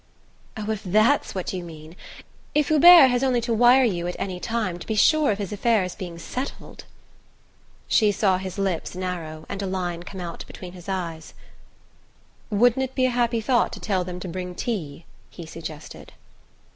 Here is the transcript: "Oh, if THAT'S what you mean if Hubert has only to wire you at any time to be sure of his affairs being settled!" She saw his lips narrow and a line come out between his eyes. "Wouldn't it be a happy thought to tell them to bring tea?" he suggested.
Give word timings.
"Oh, 0.57 0.71
if 0.71 0.81
THAT'S 0.83 1.35
what 1.35 1.53
you 1.53 1.63
mean 1.63 1.95
if 2.55 2.69
Hubert 2.69 3.09
has 3.11 3.23
only 3.23 3.39
to 3.41 3.53
wire 3.53 3.83
you 3.83 4.07
at 4.07 4.15
any 4.17 4.39
time 4.39 4.79
to 4.79 4.87
be 4.87 4.95
sure 4.95 5.29
of 5.29 5.37
his 5.37 5.53
affairs 5.53 5.93
being 5.93 6.17
settled!" 6.17 6.85
She 7.87 8.11
saw 8.11 8.39
his 8.39 8.57
lips 8.57 8.95
narrow 8.95 9.45
and 9.47 9.61
a 9.61 9.67
line 9.67 10.01
come 10.01 10.19
out 10.19 10.43
between 10.47 10.73
his 10.73 10.89
eyes. 10.89 11.35
"Wouldn't 12.49 12.81
it 12.83 12.95
be 12.95 13.05
a 13.05 13.11
happy 13.11 13.41
thought 13.41 13.71
to 13.73 13.79
tell 13.79 14.03
them 14.03 14.19
to 14.21 14.27
bring 14.27 14.55
tea?" 14.55 15.05
he 15.29 15.45
suggested. 15.45 16.13